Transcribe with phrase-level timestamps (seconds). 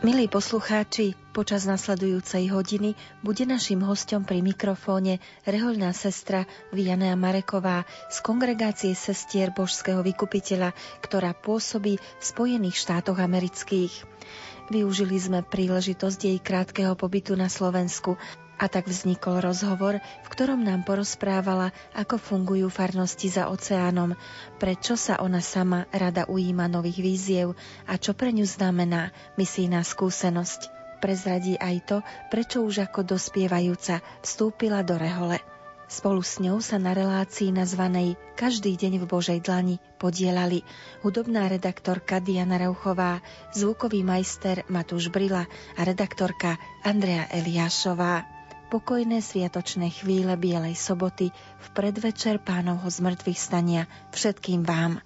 [0.00, 8.24] Milí poslucháči, počas nasledujúcej hodiny bude našim hostom pri mikrofóne rehoľná sestra Vianea Mareková z
[8.24, 10.72] kongregácie sestier Božského vykupiteľa,
[11.04, 13.92] ktorá pôsobí v Spojených štátoch amerických.
[14.72, 18.16] Využili sme príležitosť jej krátkeho pobytu na Slovensku
[18.60, 24.12] a tak vznikol rozhovor, v ktorom nám porozprávala, ako fungujú farnosti za oceánom,
[24.60, 27.56] prečo sa ona sama rada ujíma nových víziev
[27.88, 30.68] a čo pre ňu znamená misijná skúsenosť.
[31.00, 35.40] Prezradí aj to, prečo už ako dospievajúca vstúpila do rehole.
[35.90, 40.62] Spolu s ňou sa na relácii nazvanej Každý deň v Božej dlani podielali
[41.02, 43.24] hudobná redaktorka Diana Rauchová,
[43.56, 48.39] zvukový majster Matúš Brila a redaktorka Andrea Eliášová
[48.70, 55.02] pokojné sviatočné chvíle Bielej soboty v predvečer pánovho zmrtvých stania všetkým vám,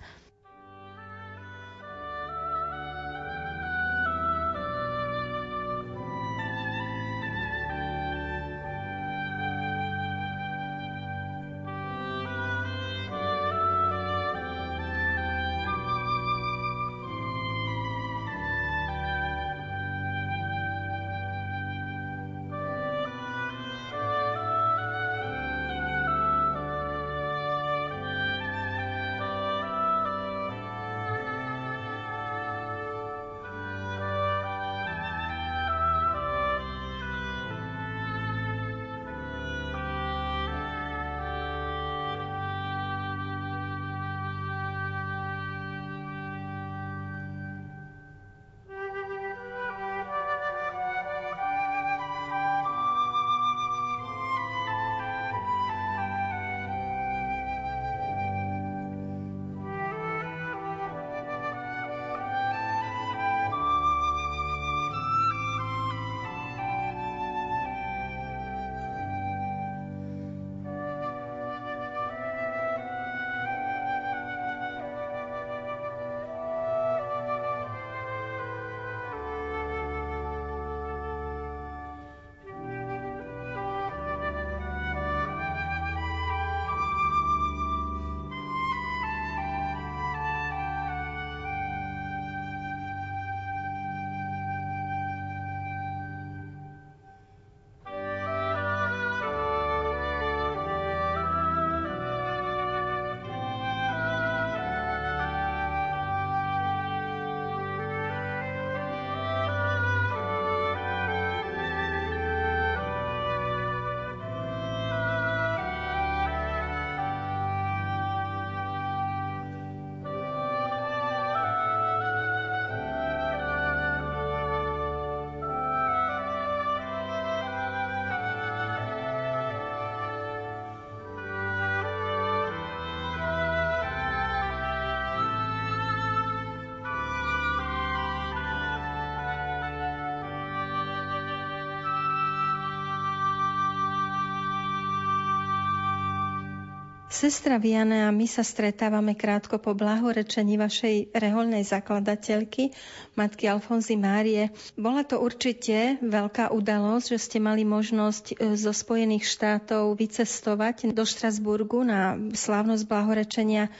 [147.14, 152.74] Sestra Viana a my sa stretávame krátko po blahorečení vašej reholnej zakladateľky,
[153.14, 154.50] matky Alfonzy Márie.
[154.74, 161.06] Bola to určite veľká udalosť, že ste mali možnosť e, zo Spojených štátov vycestovať do
[161.06, 163.70] Štrasburgu na slávnosť blahorečenia.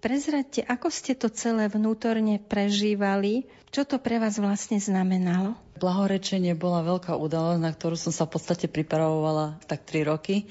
[0.00, 5.60] Prezradte, ako ste to celé vnútorne prežívali, čo to pre vás vlastne znamenalo?
[5.76, 10.48] Blahorečenie bola veľká udalosť, na ktorú som sa v podstate pripravovala tak tri roky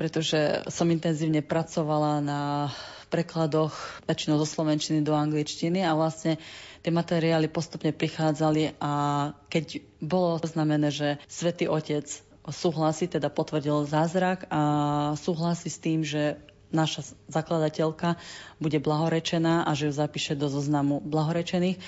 [0.00, 2.72] pretože som intenzívne pracovala na
[3.12, 6.40] prekladoch väčšinou zo slovenčiny do angličtiny a vlastne
[6.80, 8.92] tie materiály postupne prichádzali a
[9.52, 12.08] keď bolo znamené, že Svetý Otec
[12.48, 14.62] súhlasí, teda potvrdil zázrak a
[15.20, 18.18] súhlasí s tým, že naša zakladateľka
[18.62, 21.78] bude blahorečená a že ju zapíše do zoznamu blahorečených,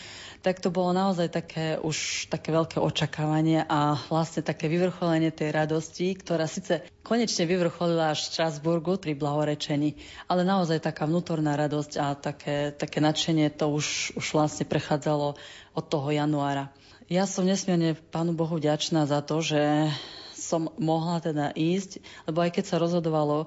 [0.43, 6.19] tak to bolo naozaj také už také veľké očakávanie a vlastne také vyvrcholenie tej radosti,
[6.19, 9.94] ktorá síce konečne vyvrcholila až v Štrasburgu pri blahorečení,
[10.26, 15.38] ale naozaj taká vnútorná radosť a také, také nadšenie to už, už vlastne prechádzalo
[15.78, 16.75] od toho januára.
[17.06, 19.90] Ja som nesmierne Pánu Bohu vďačná za to, že
[20.32, 23.46] som mohla teda ísť, lebo aj keď sa rozhodovalo,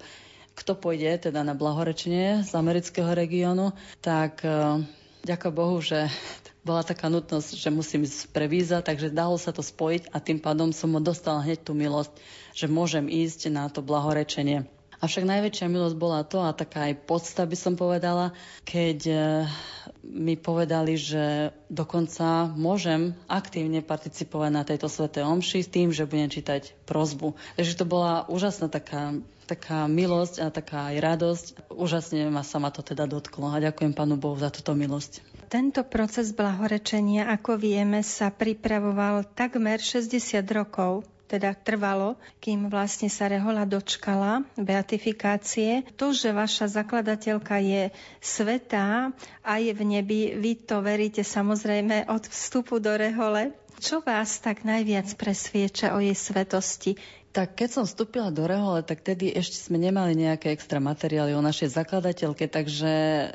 [0.56, 4.80] kto pôjde teda na blahorečenie z amerického regiónu, tak uh,
[5.28, 6.08] ďakujem Bohu, že
[6.68, 10.40] bola taká nutnosť, že musím ísť pre víza, takže dalo sa to spojiť a tým
[10.42, 12.16] pádom som dostala hneď tú milosť,
[12.56, 14.66] že môžem ísť na to blahorečenie.
[15.04, 18.32] Avšak najväčšia milosť bola to, a taká aj podsta by som povedala,
[18.64, 19.18] keď uh,
[20.06, 26.30] mi povedali, že dokonca môžem aktívne participovať na tejto svetej omši s tým, že budem
[26.30, 27.34] čítať prozbu.
[27.58, 29.18] Takže to bola úžasná taká,
[29.50, 31.46] taká milosť a taká aj radosť.
[31.74, 35.26] Úžasne ma sa ma to teda dotklo a ďakujem Pánu Bohu za túto milosť.
[35.46, 43.26] Tento proces blahorečenia, ako vieme, sa pripravoval takmer 60 rokov teda trvalo, kým vlastne sa
[43.26, 45.86] Rehola dočkala beatifikácie.
[45.98, 47.84] To, že vaša zakladateľka je
[48.22, 49.10] svetá
[49.42, 53.54] a je v nebi, vy to veríte samozrejme od vstupu do Rehole.
[53.76, 56.96] Čo vás tak najviac presvieča o jej svetosti?
[57.36, 61.44] Tak keď som vstúpila do Rehole, tak tedy ešte sme nemali nejaké extra materiály o
[61.44, 62.94] našej zakladateľke, takže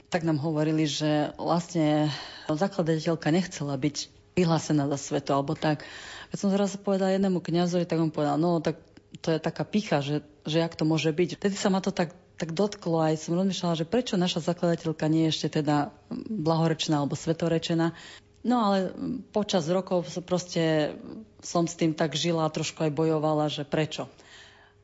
[0.08, 2.08] tak nám hovorili, že vlastne
[2.48, 3.96] zakladateľka nechcela byť
[4.40, 5.84] vyhlásená za sveto, alebo tak.
[6.30, 8.78] Keď som zrazu povedala jednému kňazovi, tak on povedal, no tak
[9.18, 11.42] to je taká picha, že, že jak to môže byť.
[11.42, 15.26] Vtedy sa ma to tak, tak dotklo aj som rozmýšľala, že prečo naša zakladateľka nie
[15.28, 15.90] je ešte teda
[16.30, 17.92] blahorečná alebo svetorečená.
[18.40, 18.94] No ale
[19.36, 20.96] počas rokov proste
[21.44, 24.08] som s tým tak žila a trošku aj bojovala, že prečo.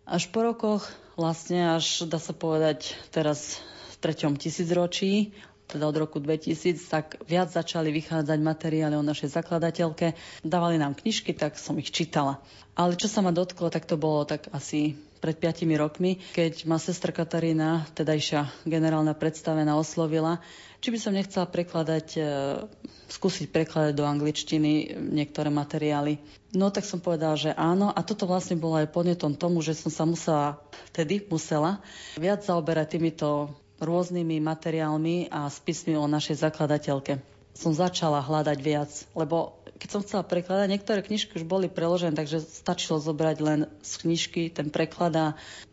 [0.04, 0.84] Až po rokoch,
[1.16, 3.58] vlastne až dá sa povedať teraz
[3.90, 5.32] v treťom tisícročí,
[5.66, 10.14] teda od roku 2000, tak viac začali vychádzať materiály o našej zakladateľke.
[10.46, 12.38] Dávali nám knižky, tak som ich čítala.
[12.78, 16.76] Ale čo sa ma dotklo, tak to bolo tak asi pred 5 rokmi, keď ma
[16.76, 20.38] sestra Katarína, tedajšia generálna predstavená, oslovila,
[20.84, 22.22] či by som nechcela prekladať, e,
[23.10, 26.20] skúsiť prekladať do angličtiny niektoré materiály.
[26.54, 29.90] No tak som povedala, že áno a toto vlastne bolo aj podnetom tomu, že som
[29.90, 30.60] sa musela,
[30.94, 31.82] vtedy musela,
[32.20, 33.50] viac zaoberať týmito
[33.81, 37.20] rôznymi materiálmi a spismi o našej zakladateľke.
[37.56, 42.40] Som začala hľadať viac, lebo keď som chcela prekladať, niektoré knižky už boli preložené, takže
[42.44, 45.26] stačilo zobrať len z knižky ten preklad a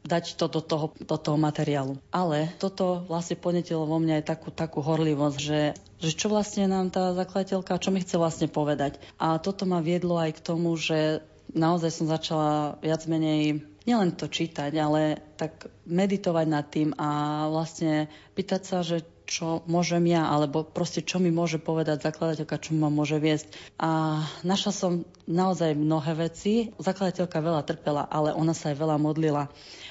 [0.04, 2.00] dať to do toho, do toho materiálu.
[2.12, 5.62] Ale toto vlastne podnetilo vo mne aj takú, takú horlivosť, že,
[6.04, 9.00] že čo vlastne nám tá zakladateľka, čo mi chce vlastne povedať.
[9.16, 11.24] A toto ma viedlo aj k tomu, že
[11.56, 17.10] naozaj som začala viac menej nielen to čítať, ale tak meditovať nad tým a
[17.52, 22.76] vlastne pýtať sa, že čo môžem ja, alebo proste čo mi môže povedať zakladateľka, čo
[22.76, 23.56] ma môže viesť.
[23.80, 24.92] A našla som
[25.26, 26.76] naozaj mnohé veci.
[26.76, 29.48] Zakladateľka veľa trpela, ale ona sa aj veľa modlila.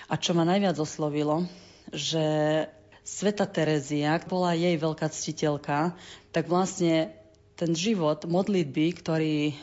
[0.08, 1.48] A čo ma najviac oslovilo,
[1.90, 2.24] že
[3.02, 5.96] Sveta Terezia bola jej veľká ctiteľka,
[6.30, 7.10] tak vlastne
[7.58, 9.56] ten život modlitby, ktorý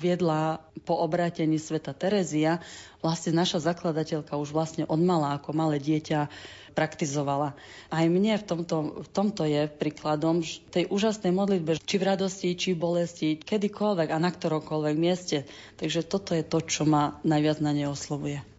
[0.00, 2.64] viedla po obrátení sveta Terezia,
[3.04, 6.32] vlastne naša zakladateľka už vlastne od mala ako malé dieťa
[6.72, 7.52] praktizovala.
[7.92, 10.40] Aj mne v tomto, v tomto je príkladom
[10.72, 15.44] tej úžasnej modlitbe, či v radosti, či v bolesti, kedykoľvek a na ktoromkoľvek mieste.
[15.76, 18.49] Takže toto je to, čo ma najviac na nej oslovuje.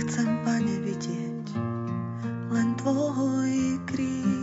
[0.00, 1.60] Chcem, Pane, vidieť
[2.48, 4.39] len Tvoj kríž.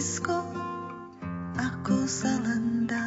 [0.00, 0.32] blízko,
[1.60, 3.04] ako sa len dá.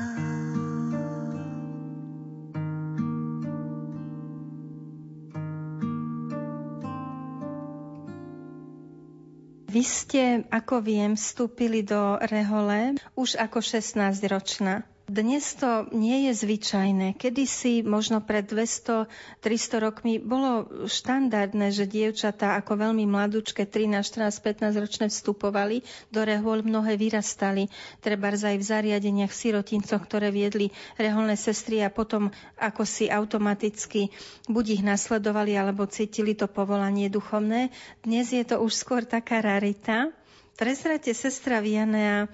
[9.74, 14.93] Vy ste, ako viem, vstúpili do rehole už ako 16-ročná.
[15.04, 17.20] Dnes to nie je zvyčajné.
[17.20, 24.32] Kedysi, možno pred 200-300 rokmi, bolo štandardné, že dievčatá ako veľmi mladúčke, 13, 14,
[24.64, 27.68] 15 ročné vstupovali do rehol, mnohé vyrastali,
[28.00, 34.08] treba aj v zariadeniach sirotincoch, ktoré viedli reholné sestry a potom ako si automaticky
[34.48, 37.76] buď ich nasledovali, alebo cítili to povolanie duchovné.
[38.08, 40.16] Dnes je to už skôr taká rarita.
[40.56, 42.32] Prezrate sestra Vianea,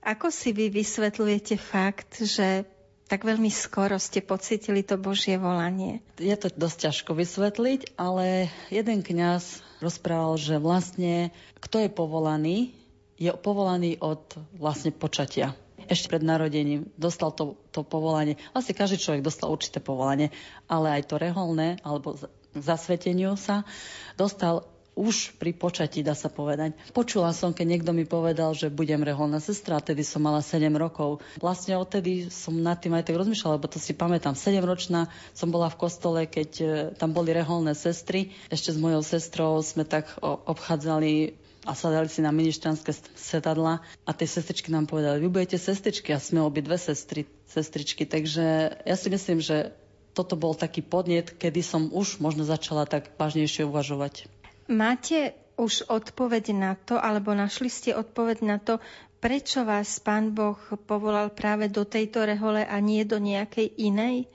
[0.00, 2.64] ako si vy vysvetľujete fakt, že
[3.10, 5.98] tak veľmi skoro ste pocitili to Božie volanie?
[6.14, 12.70] Je to dosť ťažko vysvetliť, ale jeden kňaz rozprával, že vlastne kto je povolaný,
[13.18, 14.22] je povolaný od
[14.54, 15.58] vlastne počatia.
[15.90, 18.38] Ešte pred narodením dostal to, to povolanie.
[18.54, 20.30] Vlastne každý človek dostal určité povolanie,
[20.70, 22.14] ale aj to reholné, alebo
[22.54, 23.66] zasveteniu sa,
[24.14, 26.74] dostal už pri počatí, dá sa povedať.
[26.90, 31.22] Počula som, keď niekto mi povedal, že budem reholná sestra, tedy som mala 7 rokov.
[31.38, 34.34] Vlastne odtedy som nad tým aj tak rozmýšľala, lebo to si pamätám.
[34.34, 36.64] 7-ročná som bola v kostole, keď e,
[36.98, 38.34] tam boli reholné sestry.
[38.50, 44.24] Ešte s mojou sestrou sme tak obchádzali a sadali si na ministranské sedadla a tie
[44.24, 48.08] sestričky nám povedali, vy budete sestričky a sme obi dve sestry, sestričky.
[48.08, 49.76] Takže ja si myslím, že
[50.16, 54.39] toto bol taký podnet, kedy som už možno začala tak vážnejšie uvažovať.
[54.70, 58.78] Máte už odpoveď na to, alebo našli ste odpoveď na to,
[59.18, 64.30] prečo vás Pán Boh povolal práve do tejto rehole a nie do nejakej inej?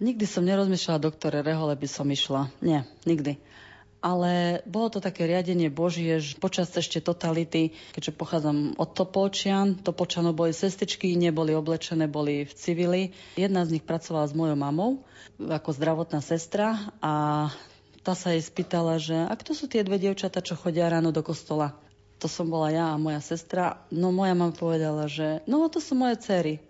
[0.00, 2.48] Nikdy som nerozmýšľala, do ktorej rehole by som išla.
[2.64, 3.36] Nie, nikdy.
[4.00, 10.32] Ale bolo to také riadenie Božie, že počas ešte totality, keďže pochádzam od Topolčian, Topolčanov
[10.32, 13.02] boli sestričky, neboli oblečené, boli v civili.
[13.36, 15.04] Jedna z nich pracovala s mojou mamou
[15.36, 17.12] ako zdravotná sestra a
[18.00, 21.20] tá sa jej spýtala, že a kto sú tie dve dievčatá, čo chodia ráno do
[21.20, 21.76] kostola?
[22.20, 23.80] To som bola ja a moja sestra.
[23.88, 26.60] No moja mama povedala, že no to sú moje cery.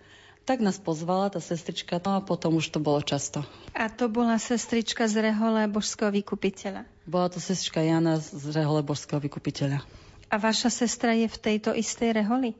[0.47, 3.47] Tak nás pozvala tá sestrička, no a potom už to bolo často.
[3.75, 6.87] A to bola sestrička z Rehole Božského vykupiteľa?
[7.07, 9.83] Bola to sestrička Jana z Rehole Božského vykupiteľa.
[10.31, 12.55] A vaša sestra je v tejto istej reholi?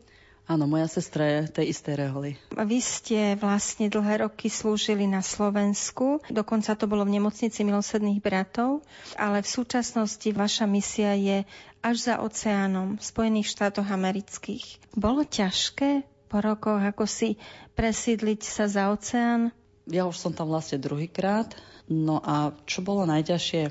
[0.51, 2.35] Áno, moja sestra je tej istej reholi.
[2.51, 8.83] Vy ste vlastne dlhé roky slúžili na Slovensku, dokonca to bolo v nemocnici milosedných bratov,
[9.15, 11.47] ale v súčasnosti vaša misia je
[11.87, 14.91] až za oceánom v Spojených štátoch amerických.
[14.99, 17.39] Bolo ťažké po rokoch ako si
[17.79, 19.55] presídliť sa za oceán?
[19.87, 21.55] Ja už som tam vlastne druhýkrát.
[21.87, 23.63] No a čo bolo najťažšie?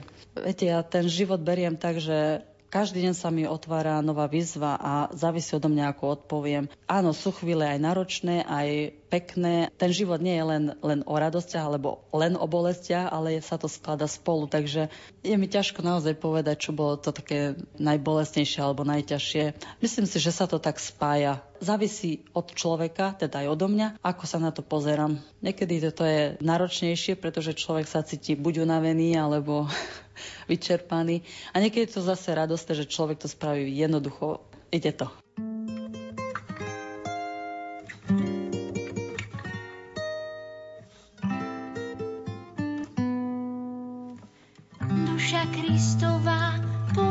[0.43, 4.93] Viete, ja ten život beriem tak, že každý deň sa mi otvára nová výzva a
[5.11, 6.69] závisí odo mňa, ako odpoviem.
[6.85, 9.73] Áno, sú chvíle aj náročné, aj pekné.
[9.75, 13.65] Ten život nie je len, len o radostiach alebo len o bolestiach, ale sa to
[13.65, 14.45] sklada spolu.
[14.45, 14.93] Takže
[15.25, 19.43] je mi ťažko naozaj povedať, čo bolo to také najbolestnejšie alebo najťažšie.
[19.81, 21.41] Myslím si, že sa to tak spája.
[21.59, 25.19] Závisí od človeka, teda aj odo mňa, ako sa na to pozerám.
[25.43, 29.67] Niekedy to je náročnejšie, pretože človek sa cíti buď unavený, alebo
[30.51, 31.25] vyčerpaný.
[31.51, 34.39] A niekedy je to zase radosté, že človek to spraví jednoducho.
[34.71, 35.09] Ide to.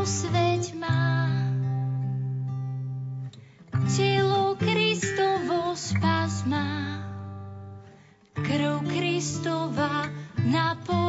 [0.08, 1.28] Posveť má.
[3.92, 7.04] Telo Kristovo spas má.
[8.32, 10.08] Krv Kristova
[10.48, 11.07] napoj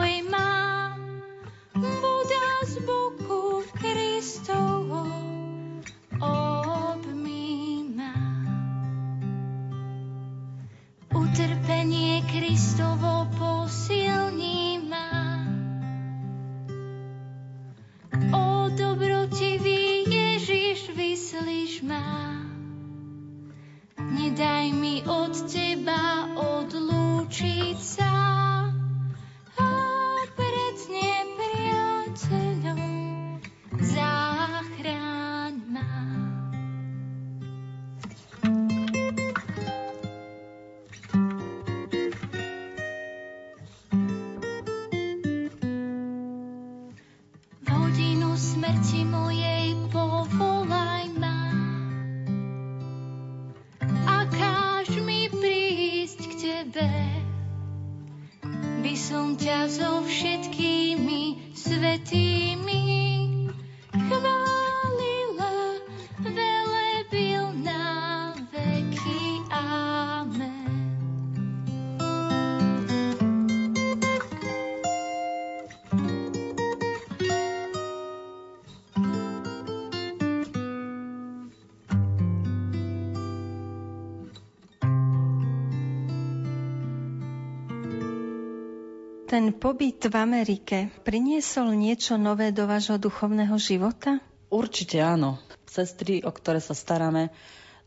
[89.49, 94.21] Ten pobyt v Amerike priniesol niečo nové do vášho duchovného života?
[94.53, 95.41] Určite áno.
[95.65, 97.33] Sestry, o ktoré sa staráme,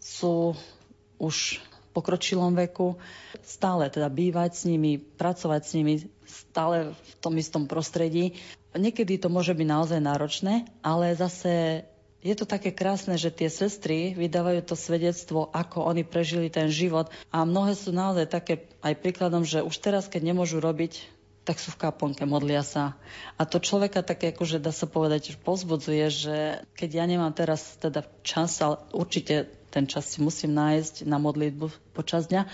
[0.03, 0.59] sú
[1.23, 2.99] už v pokročilom veku.
[3.47, 5.95] Stále teda bývať s nimi, pracovať s nimi,
[6.27, 8.43] stále v tom istom prostredí.
[8.75, 11.87] Niekedy to môže byť naozaj náročné, ale zase
[12.27, 17.07] je to také krásne, že tie sestry vydávajú to svedectvo, ako oni prežili ten život
[17.31, 21.75] a mnohé sú naozaj také aj príkladom, že už teraz, keď nemôžu robiť tak sú
[21.75, 22.95] v kaponke, modlia sa.
[23.35, 26.37] A to človeka také akože dá sa povedať, že pozbudzuje, že
[26.79, 31.97] keď ja nemám teraz teda čas, ale určite ten čas si musím nájsť na modlitbu
[31.97, 32.47] počas dňa,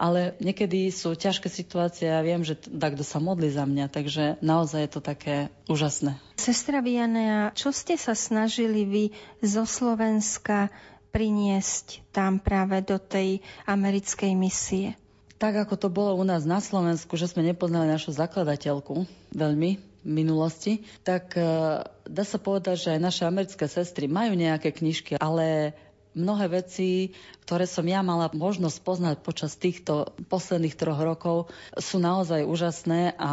[0.00, 4.24] ale niekedy sú ťažké situácie a ja viem, že takto sa modlí za mňa, takže
[4.42, 5.36] naozaj je to také
[5.70, 6.18] úžasné.
[6.40, 9.04] Sestra Vianea, čo ste sa snažili vy
[9.44, 10.72] zo Slovenska
[11.14, 13.38] priniesť tam práve do tej
[13.70, 14.98] americkej misie?
[15.44, 19.04] Tak ako to bolo u nás na Slovensku, že sme nepoznali našu zakladateľku
[19.36, 24.72] veľmi v minulosti, tak e, dá sa povedať, že aj naše americké sestry majú nejaké
[24.72, 25.76] knižky, ale
[26.16, 27.12] mnohé veci,
[27.44, 33.32] ktoré som ja mala možnosť poznať počas týchto posledných troch rokov, sú naozaj úžasné a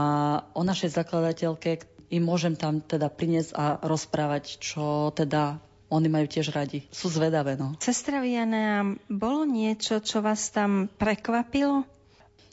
[0.52, 6.52] o našej zakladateľke im môžem tam teda priniesť a rozprávať, čo teda oni majú tiež
[6.52, 6.84] radi.
[6.92, 7.80] Sú zvedavé, no.
[7.80, 11.88] Sestra Viana, bolo niečo, čo vás tam prekvapilo?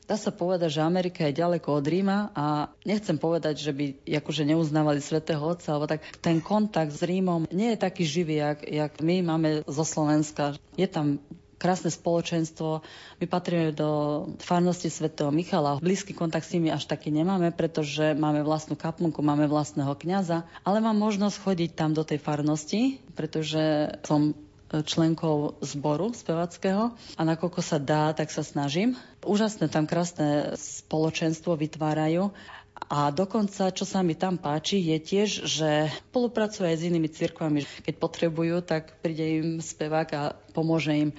[0.08, 4.48] Dá sa povedať, že Amerika je ďaleko od Ríma a nechcem povedať, že by akože
[4.48, 8.92] neuznávali svätého Otca, alebo tak ten kontakt s Rímom nie je taký živý, jak, jak
[9.04, 10.56] my máme zo Slovenska.
[10.80, 11.20] Je tam
[11.60, 12.80] krásne spoločenstvo.
[13.20, 13.90] My patríme do
[14.40, 15.82] farnosti svätého Michala.
[15.82, 20.78] Blízky kontakt s nimi až taký nemáme, pretože máme vlastnú kaplnku, máme vlastného kňaza, ale
[20.80, 24.32] mám možnosť chodiť tam do tej farnosti, pretože som
[24.68, 29.00] členkou zboru spevackého a nakoľko sa dá, tak sa snažím.
[29.24, 32.30] Úžasné tam krásne spoločenstvo vytvárajú
[32.86, 37.66] a dokonca, čo sa mi tam páči, je tiež, že spolupracuje aj s inými cirkvami.
[37.82, 40.22] Keď potrebujú, tak príde im spevák a
[40.54, 41.10] pomôže im.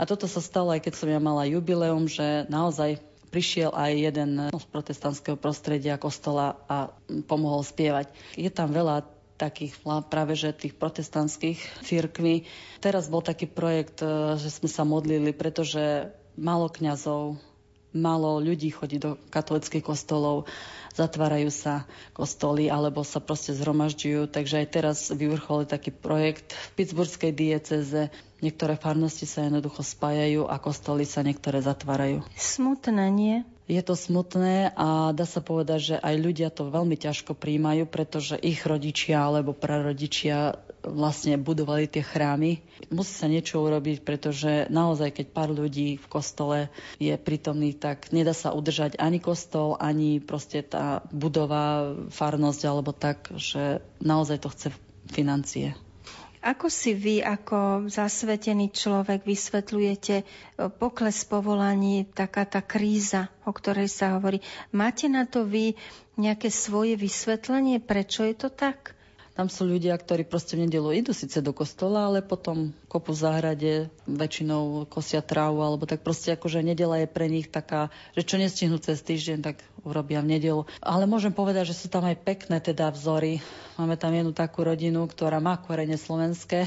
[0.00, 4.30] A toto sa stalo aj keď som ja mala jubileum, že naozaj prišiel aj jeden
[4.48, 6.94] z protestantského prostredia kostola a
[7.28, 8.08] pomohol spievať.
[8.38, 9.76] Je tam veľa takých
[10.08, 12.48] práve že tých protestantských církví.
[12.80, 17.36] Teraz bol taký projekt, e, že sme sa modlili, pretože málo kňazov,
[17.96, 20.44] málo ľudí chodí do katolických kostolov,
[20.92, 24.28] zatvárajú sa kostoly alebo sa proste zhromažďujú.
[24.28, 28.12] Takže aj teraz vyvrcholil taký projekt v Pittsburghskej dieceze.
[28.44, 32.20] Niektoré farnosti sa jednoducho spájajú a kostoly sa niektoré zatvárajú.
[32.36, 33.36] Smutné, nie?
[33.66, 38.38] Je to smutné a dá sa povedať, že aj ľudia to veľmi ťažko príjmajú, pretože
[38.38, 40.54] ich rodičia alebo prarodičia
[40.86, 42.62] vlastne budovali tie chrámy.
[42.94, 46.70] Musí sa niečo urobiť, pretože naozaj, keď pár ľudí v kostole
[47.02, 53.34] je prítomný, tak nedá sa udržať ani kostol, ani proste tá budova, farnosť alebo tak,
[53.34, 54.70] že naozaj to chce
[55.10, 55.74] financie.
[56.46, 60.24] Ako si vy ako zasvetený človek vysvetľujete e,
[60.70, 64.38] pokles povolaní, taká tá kríza, o ktorej sa hovorí?
[64.70, 65.74] Máte na to vy
[66.14, 68.95] nejaké svoje vysvetlenie, prečo je to tak?
[69.36, 73.20] Tam sú ľudia, ktorí proste v nedelu idú síce do kostola, ale potom kopu v
[73.20, 73.72] záhrade,
[74.08, 78.80] väčšinou kosia trávu, alebo tak proste akože nedela je pre nich taká, že čo nestihnú
[78.80, 80.64] cez týždeň, tak urobia v nedelu.
[80.80, 83.44] Ale môžem povedať, že sú tam aj pekné teda vzory.
[83.76, 86.64] Máme tam jednu takú rodinu, ktorá má korene slovenské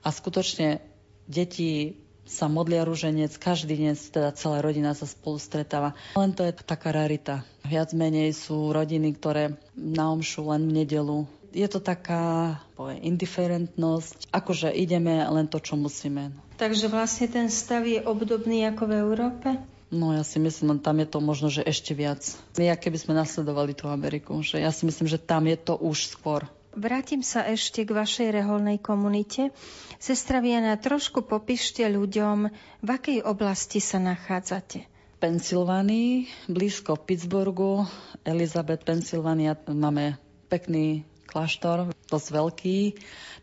[0.00, 0.80] a skutočne
[1.28, 5.94] deti sa modlia rúženec, každý deň teda celá rodina sa spolu stretáva.
[6.18, 7.46] Len to je taká rarita.
[7.62, 14.28] Viac menej sú rodiny, ktoré na omšu len v nedelu je to taká povie, indiferentnosť,
[14.28, 16.36] akože ideme len to, čo musíme.
[16.60, 19.48] Takže vlastne ten stav je obdobný ako v Európe?
[19.88, 22.20] No ja si myslím, tam je to možno, že ešte viac.
[22.58, 26.12] My, keby sme nasledovali tú Ameriku, že ja si myslím, že tam je to už
[26.12, 26.44] skôr.
[26.76, 29.48] Vrátim sa ešte k vašej reholnej komunite.
[29.96, 32.52] Sestra Viana, trošku popíšte ľuďom,
[32.84, 34.84] v akej oblasti sa nachádzate.
[34.84, 37.88] V Pensylvánii, blízko Pittsburghu,
[38.28, 40.20] Elizabeth, Pensylvánia, máme
[40.52, 42.78] pekný kláštor, dosť veľký.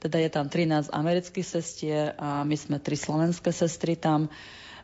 [0.02, 4.34] Teda je tam 13 amerických sestier a my sme tri slovenské sestry tam.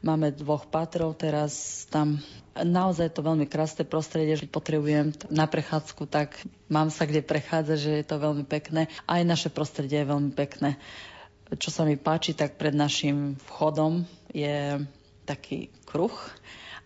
[0.05, 2.21] Máme dvoch patrov teraz tam.
[2.53, 6.37] Naozaj to veľmi krásne prostredie, že potrebujem na prechádzku, tak
[6.69, 8.93] mám sa kde prechádzať, že je to veľmi pekné.
[9.09, 10.77] Aj naše prostredie je veľmi pekné.
[11.49, 14.85] Čo sa mi páči, tak pred našim vchodom je
[15.25, 16.13] taký kruh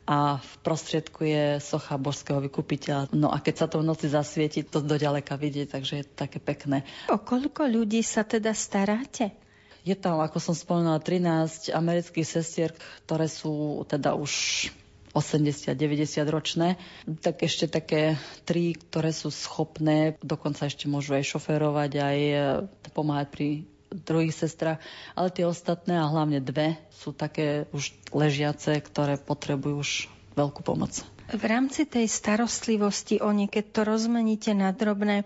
[0.04, 3.16] a v prostriedku je socha božského vykupiteľa.
[3.16, 6.16] No a keď sa to v noci zasvieti, to do ďaleka vidieť, takže je to
[6.28, 6.84] také pekné.
[7.08, 9.32] O koľko ľudí sa teda staráte?
[9.84, 12.72] Je tam, ako som spomenula, 13 amerických sestier,
[13.04, 14.32] ktoré sú teda už
[15.13, 16.76] 80-90 ročné,
[17.22, 18.18] tak ešte také
[18.50, 22.20] tri, ktoré sú schopné, dokonca ešte môžu aj šoférovať, aj
[22.96, 23.48] pomáhať pri
[23.93, 24.82] druhých sestrach,
[25.13, 29.91] ale tie ostatné a hlavne dve sú také už ležiace, ktoré potrebujú už
[30.34, 31.06] veľkú pomoc.
[31.29, 35.23] V rámci tej starostlivosti o ne, keď to rozmeníte na drobné,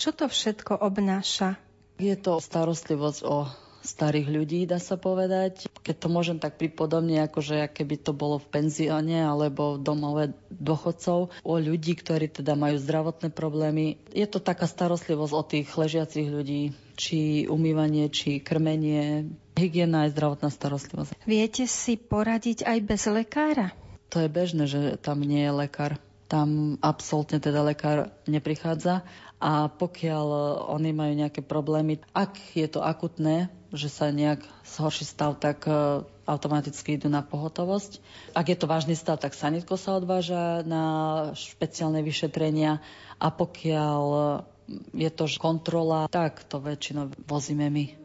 [0.00, 1.60] čo to všetko obnáša?
[2.00, 3.46] Je to starostlivosť o
[3.84, 5.68] starých ľudí, dá sa povedať.
[5.84, 10.24] Keď to môžem tak pripodobne, ako že keby to bolo v penzióne alebo v domove
[10.48, 14.00] dôchodcov, o ľudí, ktorí teda majú zdravotné problémy.
[14.16, 20.48] Je to taká starostlivosť o tých ležiacich ľudí, či umývanie, či krmenie, hygiena aj zdravotná
[20.48, 21.12] starostlivosť.
[21.28, 23.76] Viete si poradiť aj bez lekára?
[24.10, 26.00] To je bežné, že tam nie je lekár.
[26.24, 29.04] Tam absolútne teda lekár neprichádza
[29.44, 30.26] a pokiaľ
[30.72, 36.00] oni majú nejaké problémy, ak je to akutné, že sa nejak zhorší stav, tak e,
[36.24, 38.00] automaticky idú na pohotovosť.
[38.32, 40.84] Ak je to vážny stav, tak sanitko sa odváža na
[41.36, 42.80] špeciálne vyšetrenia
[43.20, 44.04] a pokiaľ
[44.96, 48.03] je to kontrola, tak to väčšinou vozíme my.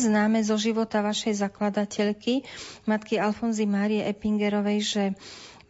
[0.00, 2.48] Známe zo života vašej zakladateľky,
[2.88, 5.04] matky Alfonzy Márie Epingerovej, že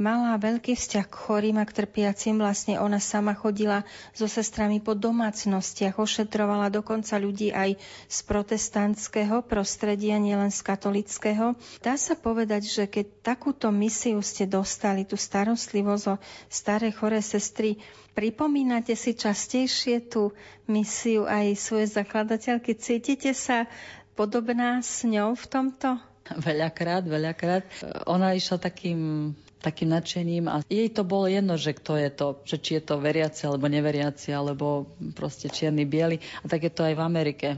[0.00, 2.40] mala veľký vzťah k chorým a k trpiacim.
[2.40, 3.84] Vlastne ona sama chodila
[4.16, 7.76] so sestrami po domácnostiach, ošetrovala dokonca ľudí aj
[8.08, 11.52] z protestantského prostredia, nielen z katolického.
[11.84, 16.16] Dá sa povedať, že keď takúto misiu ste dostali, tú starostlivosť o
[16.48, 17.76] staré choré sestry,
[18.16, 20.32] pripomínate si častejšie tú
[20.64, 22.72] misiu aj svoje zakladateľky?
[22.72, 23.68] Cítite sa
[24.20, 25.96] podobná s ňou v tomto?
[26.28, 27.64] Veľakrát, veľakrát.
[28.04, 32.56] Ona išla takým takým nadšením a jej to bolo jedno, že kto je to, že
[32.56, 36.18] či je to veriaci alebo neveriaci, alebo proste čierny, biely.
[36.40, 37.48] A tak je to aj v Amerike.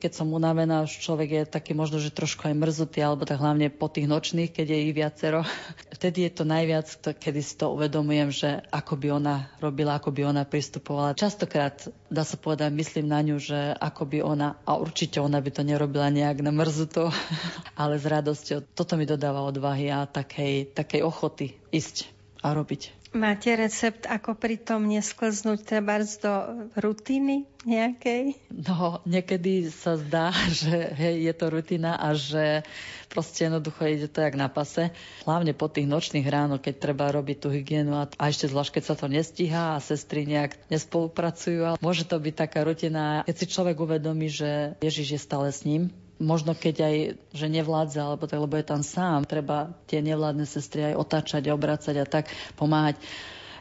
[0.00, 3.68] Keď som unavená, už človek je taký možno, že trošku aj mrzutý, alebo tak hlavne
[3.68, 5.44] po tých nočných, keď je ich viacero.
[6.00, 6.88] Vtedy je to najviac,
[7.20, 11.12] kedy si to uvedomujem, že ako by ona robila, ako by ona pristupovala.
[11.12, 11.76] Častokrát,
[12.08, 15.60] dá sa povedať, myslím na ňu, že ako by ona, a určite ona by to
[15.60, 17.12] nerobila nejak na mrzuto,
[17.80, 18.72] ale s radosťou.
[18.72, 22.10] Toto mi dodáva odvahy a takej, takej ochoty ísť
[22.40, 23.00] a robiť.
[23.10, 26.34] Máte recept, ako pritom nesklznúť treba do
[26.78, 28.38] rutiny nejakej?
[28.54, 30.30] No, niekedy sa zdá,
[30.62, 32.62] že hej, je to rutina a že
[33.10, 34.94] proste jednoducho ide to jak na pase.
[35.26, 38.84] Hlavne po tých nočných ráno, keď treba robiť tú hygienu a, a ešte zvlášť, keď
[38.86, 41.66] sa to nestíha a sestry nejak nespolupracujú.
[41.66, 45.66] Ale môže to byť taká rutina, keď si človek uvedomí, že Ježiš je stále s
[45.66, 46.96] ním, možno keď aj,
[47.32, 51.96] že nevládza, alebo tak, lebo je tam sám, treba tie nevládne sestry aj otáčať, obracať
[51.96, 52.28] a tak
[52.60, 53.00] pomáhať.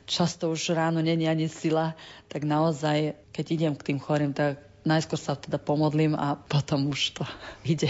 [0.04, 1.96] Často už ráno není ani sila,
[2.28, 7.16] tak naozaj, keď idem k tým chorým, tak najskôr sa teda pomodlím a potom už
[7.16, 7.24] to
[7.74, 7.90] ide.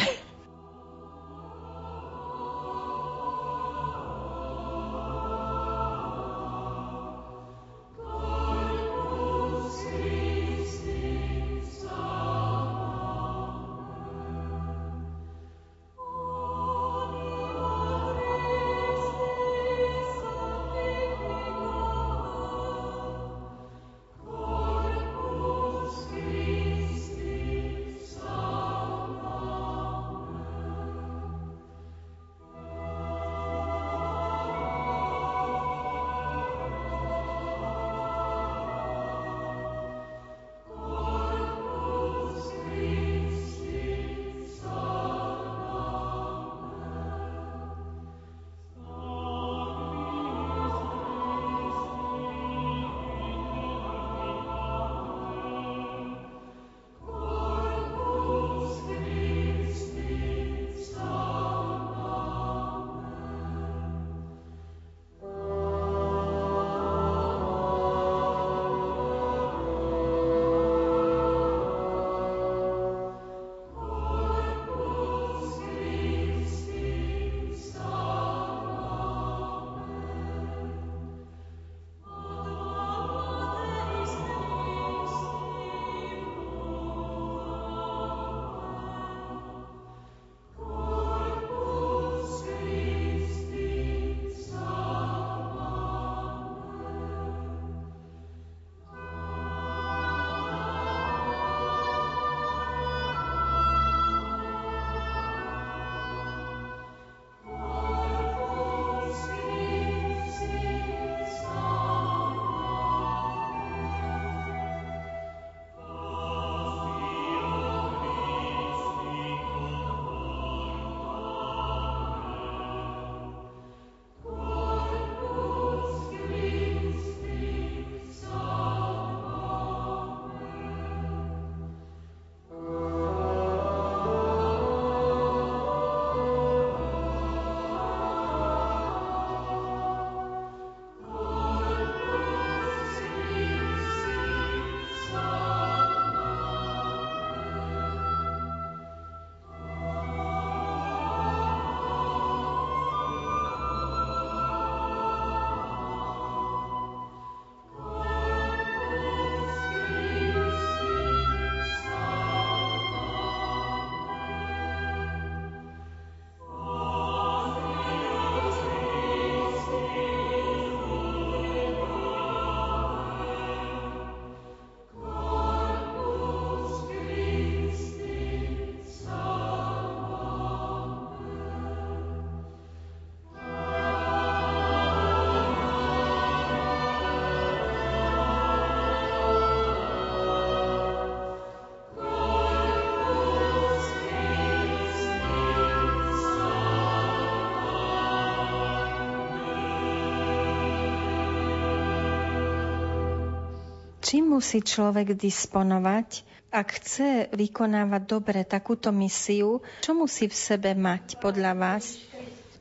[204.09, 211.21] Čím musí človek disponovať, ak chce vykonávať dobre takúto misiu, čo musí v sebe mať
[211.21, 211.93] podľa vás?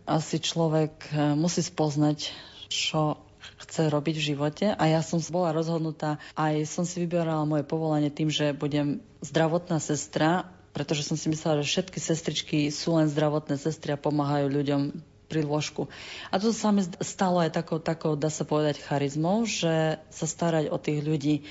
[0.05, 2.37] Asi človek e, musí spoznať,
[2.69, 3.17] čo
[3.65, 8.13] chce robiť v živote a ja som bola rozhodnutá, aj som si vyberala moje povolanie
[8.13, 13.57] tým, že budem zdravotná sestra, pretože som si myslela, že všetky sestričky sú len zdravotné
[13.57, 15.93] sestry a pomáhajú ľuďom pri lôžku.
[16.33, 20.73] A to sa mi stalo aj takou, takou, dá sa povedať, charizmou, že sa starať
[20.73, 21.45] o tých ľudí.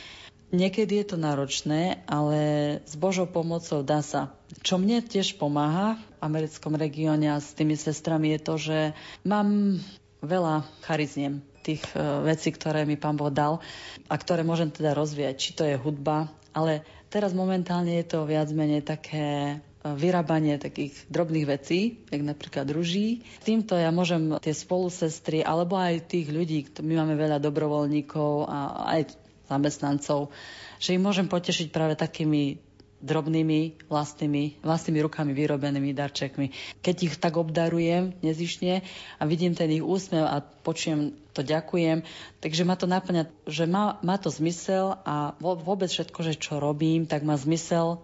[0.48, 2.40] Niekedy je to náročné, ale
[2.88, 4.32] s Božou pomocou dá sa.
[4.64, 8.80] Čo mne tiež pomáha v americkom regióne a s tými sestrami je to, že
[9.28, 9.78] mám
[10.24, 13.60] veľa charizmiem tých e, vecí, ktoré mi pán Boh dal
[14.08, 15.36] a ktoré môžem teda rozvíjať.
[15.36, 19.60] Či to je hudba, ale teraz momentálne je to viac menej také
[19.96, 23.24] vyrábanie takých drobných vecí, jak napríklad ruží.
[23.46, 28.60] Týmto ja môžem tie spolusestry, alebo aj tých ľudí, my máme veľa dobrovoľníkov a
[28.98, 29.16] aj
[29.48, 30.34] zamestnancov,
[30.82, 32.60] že im môžem potešiť práve takými
[32.98, 36.50] drobnými vlastnými, vlastnými rukami vyrobenými darčekmi.
[36.82, 38.82] Keď ich tak obdarujem nezišne
[39.22, 42.02] a vidím ten ich úsmev a počujem to ďakujem,
[42.42, 47.06] takže ma to naplňa, že má, má to zmysel a vôbec všetko, že čo robím,
[47.06, 48.02] tak má zmysel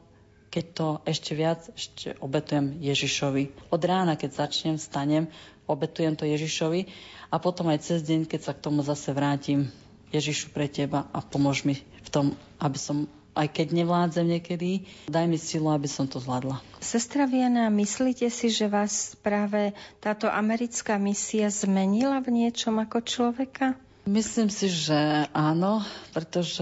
[0.54, 3.74] keď to ešte viac ešte obetujem Ježišovi.
[3.74, 5.26] Od rána, keď začnem, stanem,
[5.66, 6.86] obetujem to Ježišovi
[7.34, 9.74] a potom aj cez deň, keď sa k tomu zase vrátim,
[10.14, 15.26] Ježišu pre teba a pomôž mi v tom, aby som aj keď nevládzem niekedy, daj
[15.26, 16.62] mi silu, aby som to zvládla.
[16.78, 23.74] Sestra Viana, myslíte si, že vás práve táto americká misia zmenila v niečom ako človeka?
[24.06, 25.82] Myslím si, že áno,
[26.14, 26.62] pretože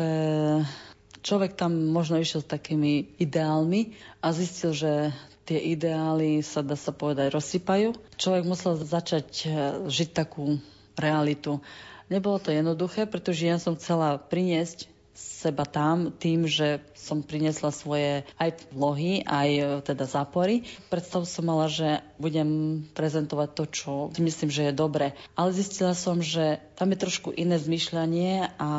[1.21, 4.91] človek tam možno išiel s takými ideálmi a zistil, že
[5.45, 7.97] tie ideály sa, dá sa povedať, rozsypajú.
[8.17, 9.51] Človek musel začať eh,
[9.89, 10.61] žiť takú
[10.99, 11.61] realitu.
[12.11, 18.23] Nebolo to jednoduché, pretože ja som chcela priniesť seba tam tým, že som priniesla svoje
[18.39, 20.65] aj vlohy, aj e, teda zápory.
[20.87, 25.13] Predstavu som mala, že budem prezentovať to, čo myslím, že je dobre.
[25.35, 28.71] Ale zistila som, že tam je trošku iné zmyšľanie a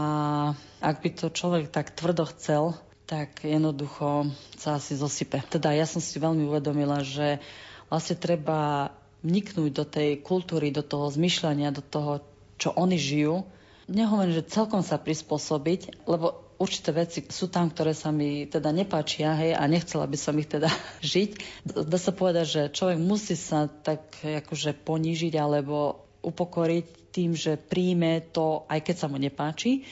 [0.82, 2.74] ak by to človek tak tvrdo chcel,
[3.06, 5.38] tak jednoducho sa asi zosype.
[5.46, 7.38] Teda ja som si veľmi uvedomila, že
[7.86, 8.90] vlastne treba
[9.22, 12.24] vniknúť do tej kultúry, do toho zmyšľania, do toho,
[12.58, 13.46] čo oni žijú.
[13.86, 19.34] Nehovorím, že celkom sa prispôsobiť, lebo určité veci sú tam, ktoré sa mi teda nepáčia,
[19.34, 20.70] hej, a nechcela by som ich teda
[21.14, 21.30] žiť.
[21.66, 28.24] Dá sa povedať, že človek musí sa tak akože ponížiť alebo upokoriť tým, že príjme
[28.32, 29.84] to, aj keď sa mu nepáči,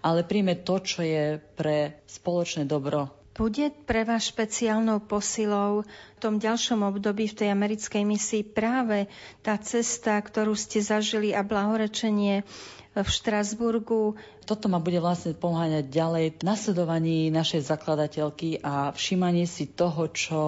[0.00, 6.36] ale príjme to, čo je pre spoločné dobro bude pre vás špeciálnou posilou v tom
[6.36, 9.08] ďalšom období v tej americkej misii práve
[9.40, 12.44] tá cesta, ktorú ste zažili a blahorečenie
[12.92, 14.20] v Štrasburgu.
[14.44, 20.40] Toto ma bude vlastne pomáhať ďalej v nasledovaní našej zakladateľky a všímanie si toho, čo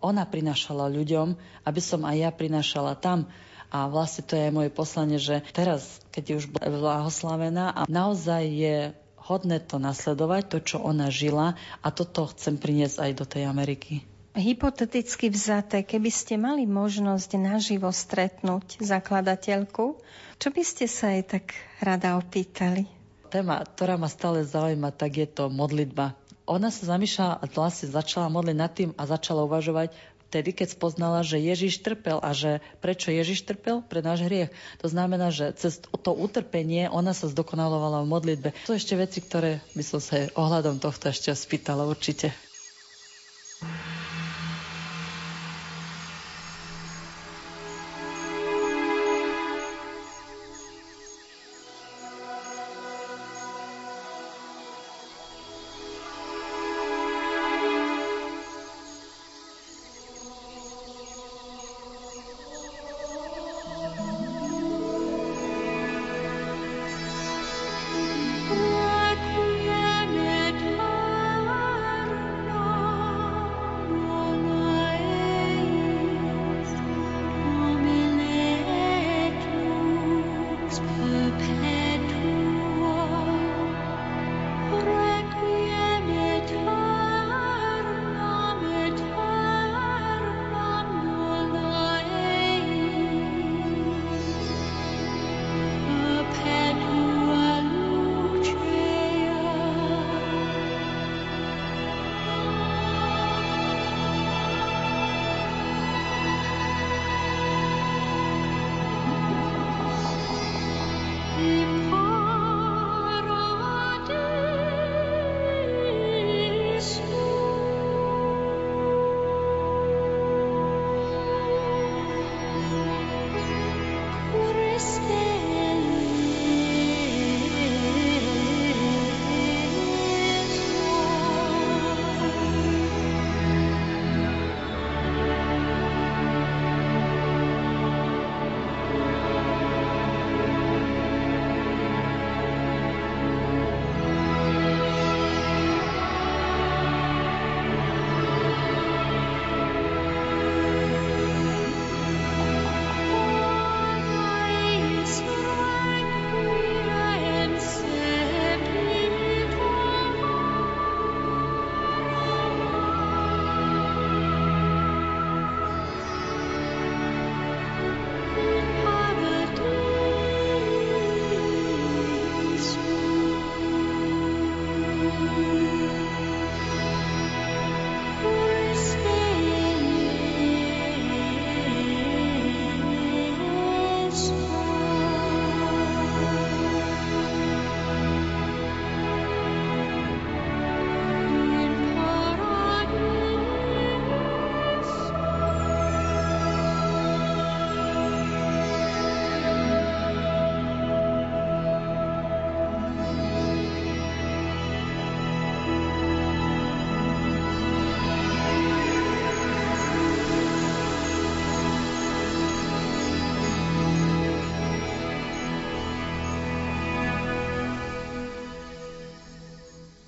[0.00, 1.36] ona prinašala ľuďom,
[1.68, 3.28] aby som aj ja prinašala tam.
[3.72, 8.42] A vlastne to je aj moje poslanie, že teraz, keď je už blahoslavená a naozaj
[8.44, 8.76] je
[9.16, 14.04] hodné to nasledovať, to, čo ona žila a toto chcem priniesť aj do tej Ameriky.
[14.32, 20.00] Hypoteticky vzaté, keby ste mali možnosť naživo stretnúť zakladateľku,
[20.40, 21.52] čo by ste sa jej tak
[21.84, 22.88] rada opýtali?
[23.28, 26.16] Téma, ktorá ma stále zaujíma, tak je to modlitba.
[26.48, 29.94] Ona sa zamýšľala a vlastne začala modliť nad tým a začala uvažovať,
[30.32, 33.84] vtedy, keď spoznala, že Ježiš trpel a že prečo Ježiš trpel?
[33.84, 34.48] Pre náš hriech.
[34.80, 38.48] To znamená, že cez to utrpenie ona sa zdokonalovala v modlitbe.
[38.64, 42.32] To ešte veci, ktoré by som sa ohľadom tohto ešte spýtala určite.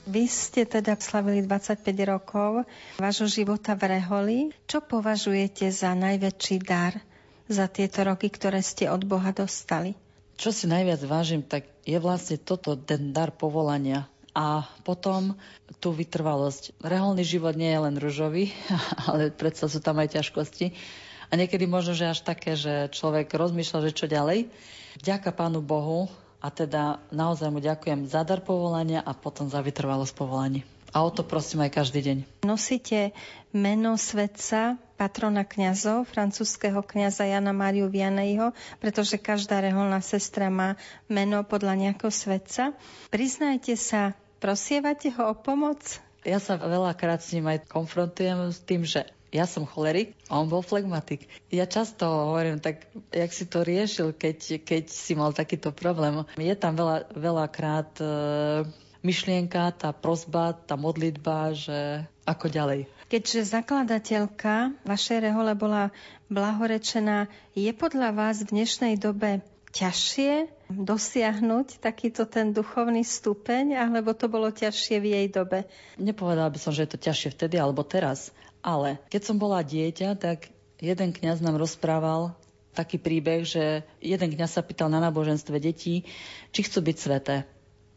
[0.05, 2.69] Vy ste teda slavili 25 rokov
[3.01, 4.39] vášho života v Reholi.
[4.69, 7.01] Čo považujete za najväčší dar
[7.49, 9.97] za tieto roky, ktoré ste od Boha dostali?
[10.37, 14.05] Čo si najviac vážim, tak je vlastne toto, ten dar povolania.
[14.37, 15.41] A potom
[15.81, 16.77] tú vytrvalosť.
[16.85, 18.53] Reholný život nie je len ružový,
[19.09, 20.77] ale predsa sú tam aj ťažkosti.
[21.33, 24.53] A niekedy možno, že až také, že človek rozmýšľa, že čo ďalej.
[25.01, 26.13] Vďaka Pánu Bohu
[26.45, 30.61] a teda naozaj mu ďakujem za dar povolania a potom za vytrvalosť povolaní.
[30.93, 32.19] A o to prosím aj každý deň.
[32.45, 33.17] Nosíte
[33.51, 40.79] meno svetca, patrona kňazov, francúzského kňaza Jana Máriu Vianejho, pretože každá reholná sestra má
[41.11, 42.77] meno podľa nejakého svetca.
[43.11, 45.81] Priznajte sa, prosievate ho o pomoc?
[46.23, 50.47] Ja sa veľakrát s ním aj konfrontujem s tým, že ja som cholerik a on
[50.47, 51.27] bol flegmatik.
[51.51, 56.23] Ja často hovorím, tak jak si to riešil, keď, keď si mal takýto problém.
[56.39, 58.07] Je tam veľa, veľakrát e,
[59.03, 62.87] myšlienka, tá prozba, tá modlitba, že ako ďalej.
[63.11, 65.91] Keďže zakladateľka vašej rehole bola
[66.31, 74.31] blahorečená, je podľa vás v dnešnej dobe ťažšie dosiahnuť takýto ten duchovný stupeň, alebo to
[74.31, 75.67] bolo ťažšie v jej dobe?
[75.99, 78.31] Nepovedala by som, že je to ťažšie vtedy alebo teraz.
[78.65, 80.49] Ale keď som bola dieťa, tak
[80.81, 82.33] jeden kňaz nám rozprával
[82.73, 86.09] taký príbeh, že jeden kňaz sa pýtal na náboženstve detí,
[86.51, 87.37] či chcú byť sveté.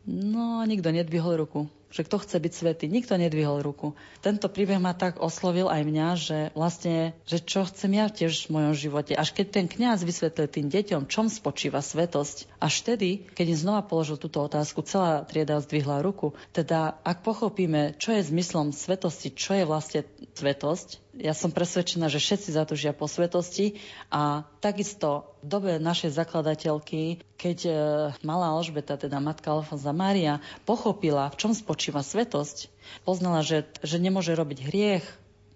[0.03, 2.85] No a nikto nedvihol ruku že kto chce byť svetý.
[2.91, 3.95] Nikto nedvihol ruku.
[4.19, 8.53] Tento príbeh ma tak oslovil aj mňa, že vlastne, že čo chcem ja tiež v
[8.59, 9.13] mojom živote.
[9.15, 13.81] Až keď ten kňaz vysvetlil tým deťom, čom spočíva svetosť, až vtedy, keď im znova
[13.87, 16.35] položil túto otázku, celá trieda zdvihla ruku.
[16.51, 20.01] Teda, ak pochopíme, čo je zmyslom svetosti, čo je vlastne
[20.35, 23.81] svetosť, ja som presvedčená, že všetci zatúžia po svetosti
[24.13, 27.71] a takisto v dobe našej zakladateľky, keď e,
[28.21, 30.39] malá Alžbeta, teda matka Alfonza Mária,
[30.69, 32.69] pochopila, v čom spočíva svetosť,
[33.01, 35.05] poznala, že, že nemôže robiť hriech,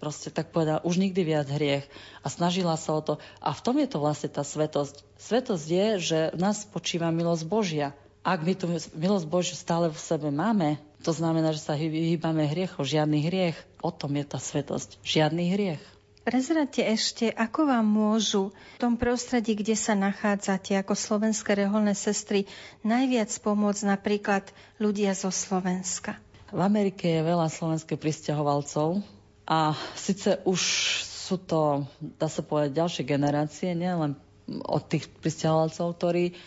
[0.01, 1.85] proste tak povedala, už nikdy viac hriech
[2.25, 3.13] a snažila sa o to.
[3.37, 5.05] A v tom je to vlastne tá svetosť.
[5.21, 7.93] Svetosť je, že v nás spočíva milosť Božia.
[8.25, 8.65] Ak my tú
[8.97, 13.57] milosť Božiu stále v sebe máme, to znamená, že sa vyhýbame hriechov, žiadny hriech.
[13.81, 15.01] O tom je tá svetosť.
[15.01, 15.83] Žiadny hriech.
[16.21, 22.45] Prezrate ešte, ako vám môžu v tom prostredí, kde sa nachádzate ako slovenské reholné sestry,
[22.85, 24.45] najviac pomôcť napríklad
[24.77, 26.21] ľudia zo Slovenska?
[26.53, 29.01] V Amerike je veľa slovenských pristahovalcov
[29.49, 30.61] a síce už
[31.01, 34.13] sú to, dá sa povedať, ďalšie generácie, nielen
[34.61, 36.37] od tých pristahovalcov, ktorí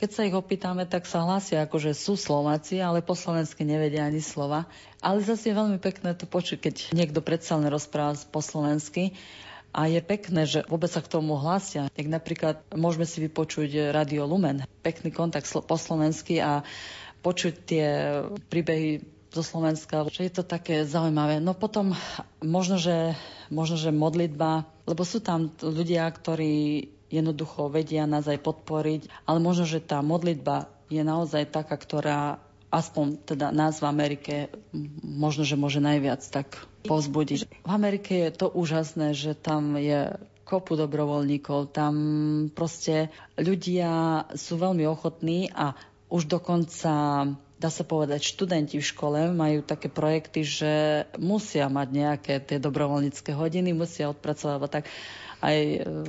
[0.00, 4.08] keď sa ich opýtame, tak sa hlásia ako, že sú Slováci, ale po slovensky nevedia
[4.08, 4.64] ani slova.
[5.04, 9.12] Ale zase je veľmi pekné to počuť, keď niekto predsa len rozpráva po slovensky.
[9.70, 11.92] A je pekné, že vôbec sa k tomu hlásia.
[11.92, 14.64] Tak napríklad môžeme si vypočuť Radio Lumen.
[14.80, 16.64] Pekný kontakt po slovensky a
[17.20, 17.86] počuť tie
[18.48, 21.38] príbehy zo Slovenska, že je to také zaujímavé.
[21.38, 21.94] No potom
[22.42, 23.14] možno, že,
[23.46, 29.66] možno, že modlitba, lebo sú tam ľudia, ktorí jednoducho vedia nás aj podporiť, ale možno,
[29.66, 32.38] že tá modlitba je naozaj taká, ktorá
[32.70, 34.34] aspoň teda nás v Amerike
[35.02, 36.54] možno, že môže najviac tak
[36.86, 37.66] pozbudiť.
[37.66, 40.14] V Amerike je to úžasné, že tam je
[40.46, 41.94] kopu dobrovoľníkov, tam
[42.54, 45.78] proste ľudia sú veľmi ochotní a
[46.10, 46.90] už dokonca
[47.60, 50.72] dá sa povedať, študenti v škole majú také projekty, že
[51.20, 54.84] musia mať nejaké tie dobrovoľnícke hodiny, musia odpracovať tak.
[55.40, 55.56] Aj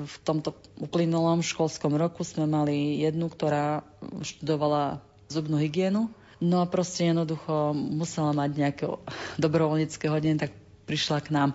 [0.04, 3.84] v tomto uplynulom školskom roku sme mali jednu, ktorá
[4.22, 5.00] študovala
[5.32, 6.12] zubnú hygienu.
[6.42, 8.86] No a proste jednoducho musela mať nejaké
[9.40, 10.52] dobrovoľnícke hodiny, tak
[10.90, 11.50] prišla k nám.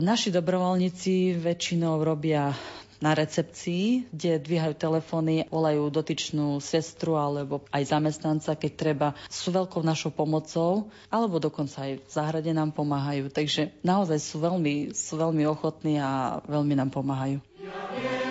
[0.00, 2.56] Naši dobrovoľníci väčšinou robia
[3.02, 9.08] na recepcii, kde dvíhajú telefóny, volajú dotyčnú sestru alebo aj zamestnanca, keď treba.
[9.26, 13.28] Sú veľkou našou pomocou, alebo dokonca aj v záhrade nám pomáhajú.
[13.28, 17.42] Takže naozaj sú veľmi, sú veľmi ochotní a veľmi nám pomáhajú.
[17.58, 18.21] Ja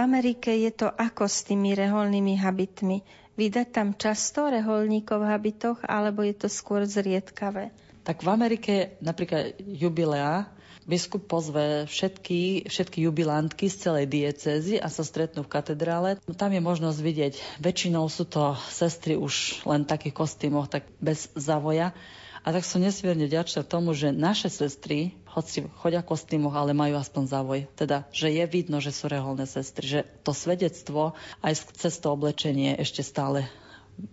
[0.00, 3.04] Amerike je to ako s tými reholnými habitmi?
[3.36, 7.72] Vydať tam často reholníkov v habitoch, alebo je to skôr zriedkavé?
[8.00, 8.72] Tak v Amerike
[9.04, 10.48] napríklad jubilea
[10.88, 16.18] biskup pozve všetky, všetky jubilantky z celej diecézy a sa stretnú v katedrále.
[16.34, 21.30] Tam je možnosť vidieť, väčšinou sú to sestry už len v takých kostýmoch, tak bez
[21.38, 21.94] zavoja.
[22.40, 27.24] A tak som nesmierne vďačná tomu, že naše sestry, hoci chodia kostýmoch, ale majú aspoň
[27.28, 27.60] závoj.
[27.76, 31.12] Teda, že je vidno, že sú reholné sestry, že to svedectvo
[31.44, 33.44] aj cez to oblečenie ešte stále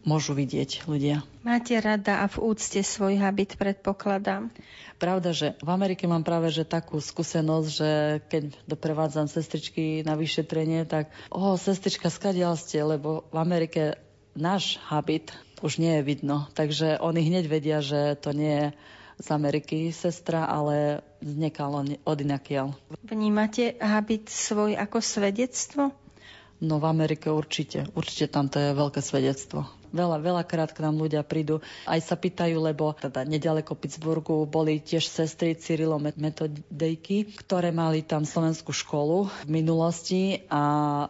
[0.04, 1.24] môžu vidieť ľudia.
[1.48, 4.52] Máte rada a v úcte svoj habit, predpokladám.
[5.00, 7.92] Pravda, že v Amerike mám práve že takú skúsenosť, že
[8.28, 13.96] keď doprevádzam sestričky na vyšetrenie, tak o, sestrička, skadial ste, lebo v Amerike
[14.36, 15.32] náš habit
[15.62, 16.50] už nie je vidno.
[16.54, 18.68] Takže oni hneď vedia, že to nie je
[19.18, 22.78] z Ameriky sestra, ale z nekalo od inakiaľ.
[23.02, 25.90] Vnímate habit svoj ako svedectvo?
[26.58, 27.86] No v Amerike určite.
[27.94, 29.70] Určite tam to je veľké svedectvo.
[29.94, 35.08] Veľa, veľakrát k nám ľudia prídu, aj sa pýtajú, lebo teda nedaleko Pittsburghu boli tiež
[35.08, 41.08] sestry Cyrilo metodejky, ktoré mali tam slovenskú školu v minulosti a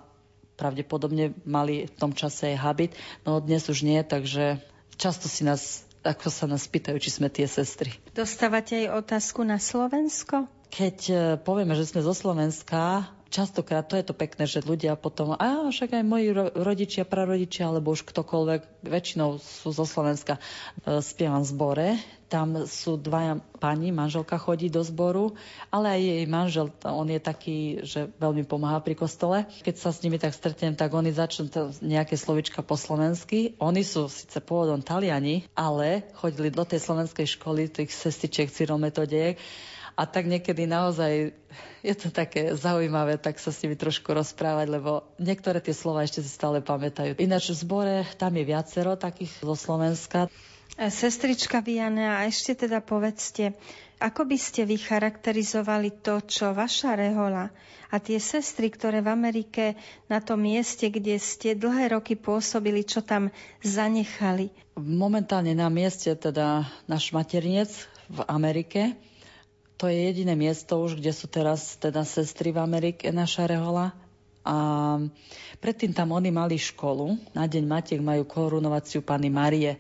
[0.57, 2.91] pravdepodobne mali v tom čase aj habit,
[3.23, 4.59] no dnes už nie, takže
[4.97, 7.91] často si nás ako sa nás pýtajú, či sme tie sestry.
[8.15, 10.47] Dostávate aj otázku na Slovensko?
[10.71, 15.35] Keď e, povieme, že sme zo Slovenska, častokrát to je to pekné, že ľudia potom,
[15.35, 20.39] a však aj moji rodičia, prarodičia, alebo už ktokoľvek, väčšinou sú zo Slovenska,
[20.83, 21.87] e, spievam v zbore,
[22.27, 25.39] tam sú dvaja pani, manželka chodí do zboru,
[25.71, 27.57] ale aj jej manžel, on je taký,
[27.87, 29.47] že veľmi pomáha pri kostole.
[29.63, 31.47] Keď sa s nimi tak stretnem, tak oni začnú
[31.79, 33.55] nejaké slovička po slovensky.
[33.63, 39.39] Oni sú síce pôvodom Taliani, ale chodili do tej slovenskej školy, tých sestičiek, cyrometodiek
[39.97, 41.33] a tak niekedy naozaj
[41.81, 46.21] je to také zaujímavé, tak sa s nimi trošku rozprávať, lebo niektoré tie slova ešte
[46.21, 47.17] si stále pamätajú.
[47.17, 50.29] Ináč v zbore tam je viacero takých zo Slovenska.
[50.77, 53.57] Sestrička Viana, a ešte teda povedzte,
[53.97, 57.49] ako by ste vy charakterizovali to, čo vaša rehola
[57.89, 59.73] a tie sestry, ktoré v Amerike
[60.05, 63.33] na tom mieste, kde ste dlhé roky pôsobili, čo tam
[63.65, 64.53] zanechali?
[64.77, 67.73] Momentálne na mieste teda náš materinec
[68.13, 68.93] v Amerike,
[69.77, 73.93] to je jediné miesto už, kde sú teraz teda sestry v Amerike, naša rehola.
[74.41, 74.55] A
[75.61, 77.13] predtým tam oni mali školu.
[77.37, 79.77] Na deň Matiek majú korunovaciu Pany Marie.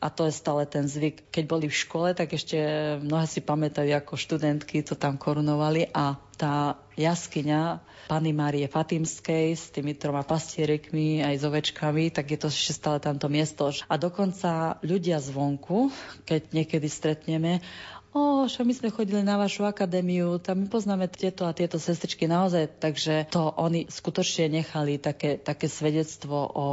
[0.00, 1.28] A to je stále ten zvyk.
[1.28, 2.56] Keď boli v škole, tak ešte
[3.04, 5.88] mnohé si pamätajú, ako študentky to tam korunovali.
[5.92, 12.38] A tá jaskyňa Pany Márie Fatimskej s tými troma pastierikmi aj s ovečkami, tak je
[12.40, 13.70] to ešte stále tamto miesto.
[13.86, 15.92] A dokonca ľudia zvonku,
[16.26, 17.62] keď niekedy stretneme,
[18.10, 22.26] O, však my sme chodili na vašu akadémiu, tam my poznáme tieto a tieto sestričky
[22.26, 26.66] naozaj, takže to oni skutočne nechali také, také svedectvo o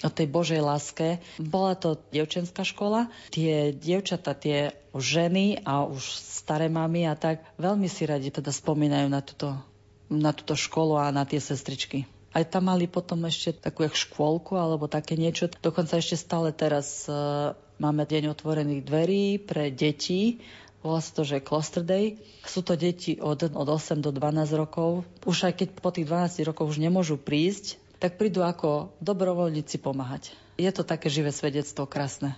[0.00, 1.20] o tej Božej láske.
[1.36, 3.12] Bola to dievčenská škola.
[3.28, 9.06] Tie dievčata, tie ženy a už staré mamy a tak veľmi si radi teda spomínajú
[9.12, 9.60] na túto,
[10.08, 12.08] na túto školu a na tie sestričky.
[12.30, 15.50] Aj tam mali potom ešte takú škôlku alebo také niečo.
[15.60, 20.36] Dokonca ešte stále teraz uh, Máme deň otvorených dverí pre deti,
[20.84, 22.20] volá sa to, že Cluster Day.
[22.44, 25.08] Sú to deti od, od 8 do 12 rokov.
[25.24, 30.36] Už aj keď po tých 12 rokoch už nemôžu prísť, tak prídu ako dobrovoľníci pomáhať.
[30.60, 32.36] Je to také živé svedectvo, krásne.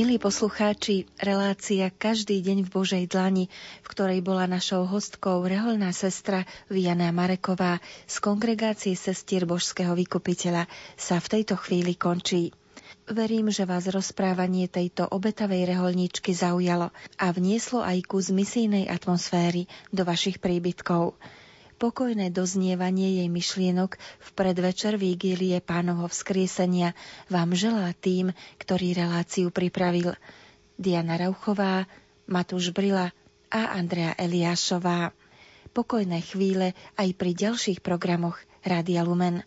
[0.00, 3.52] Milí poslucháči, relácia Každý deň v Božej dlani,
[3.84, 10.64] v ktorej bola našou hostkou reholná sestra Viana Mareková z kongregácie sestier Božského vykupiteľa,
[10.96, 12.48] sa v tejto chvíli končí.
[13.12, 20.08] Verím, že vás rozprávanie tejto obetavej reholníčky zaujalo a vnieslo aj kus misijnej atmosféry do
[20.08, 21.12] vašich príbytkov.
[21.80, 26.92] Pokojné doznievanie jej myšlienok v predvečer Vigílie pánovho vzkriesenia
[27.32, 30.12] vám želá tým, ktorý reláciu pripravil.
[30.76, 31.88] Diana Rauchová,
[32.28, 33.16] Matúš Brila
[33.48, 35.16] a Andrea Eliášová.
[35.72, 39.40] Pokojné chvíle aj pri ďalších programoch Rádia Lumen.